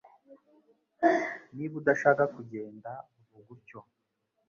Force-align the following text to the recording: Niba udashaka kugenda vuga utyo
Niba 1.55 1.75
udashaka 1.81 2.23
kugenda 2.35 2.89
vuga 3.31 3.49
utyo 3.55 3.79